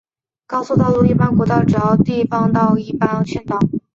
[0.47, 3.59] 高速道路一般国道主要地方道一般县道